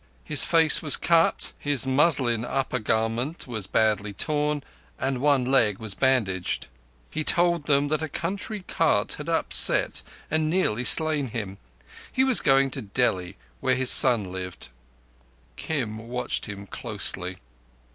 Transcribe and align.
His 0.23 0.43
face 0.43 0.81
was 0.81 0.97
cut, 0.97 1.53
his 1.59 1.85
muslin 1.85 2.43
upper 2.43 2.79
garment 2.79 3.45
was 3.45 3.67
badly 3.67 4.13
torn, 4.13 4.63
and 4.97 5.19
one 5.21 5.45
leg 5.45 5.77
was 5.77 5.93
bandaged. 5.93 6.65
He 7.11 7.23
told 7.23 7.67
them 7.67 7.87
that 7.89 8.01
a 8.01 8.09
country 8.09 8.63
cart 8.67 9.13
had 9.19 9.29
upset 9.29 10.01
and 10.31 10.49
nearly 10.49 10.85
slain 10.85 11.27
him: 11.27 11.59
he 12.11 12.23
was 12.23 12.41
going 12.41 12.71
to 12.71 12.81
Delhi, 12.81 13.37
where 13.59 13.75
his 13.75 13.91
son 13.91 14.31
lived. 14.31 14.69
Kim 15.55 15.99
watched 15.99 16.47
him 16.47 16.65
closely. 16.65 17.37